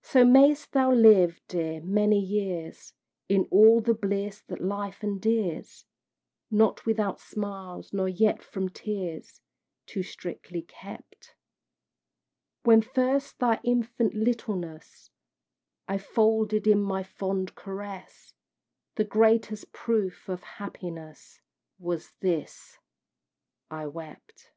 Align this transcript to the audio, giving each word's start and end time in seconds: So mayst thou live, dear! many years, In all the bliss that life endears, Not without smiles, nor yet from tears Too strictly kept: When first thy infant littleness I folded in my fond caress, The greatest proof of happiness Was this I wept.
So 0.00 0.24
mayst 0.24 0.72
thou 0.72 0.90
live, 0.94 1.42
dear! 1.46 1.82
many 1.82 2.18
years, 2.18 2.94
In 3.28 3.46
all 3.50 3.82
the 3.82 3.92
bliss 3.92 4.40
that 4.48 4.62
life 4.62 5.04
endears, 5.04 5.84
Not 6.50 6.86
without 6.86 7.20
smiles, 7.20 7.92
nor 7.92 8.08
yet 8.08 8.42
from 8.42 8.70
tears 8.70 9.42
Too 9.84 10.02
strictly 10.02 10.62
kept: 10.62 11.34
When 12.62 12.80
first 12.80 13.40
thy 13.40 13.60
infant 13.62 14.14
littleness 14.14 15.10
I 15.86 15.98
folded 15.98 16.66
in 16.66 16.80
my 16.80 17.02
fond 17.02 17.54
caress, 17.54 18.32
The 18.94 19.04
greatest 19.04 19.70
proof 19.74 20.30
of 20.30 20.42
happiness 20.56 21.42
Was 21.78 22.12
this 22.20 22.78
I 23.70 23.86
wept. 23.86 24.50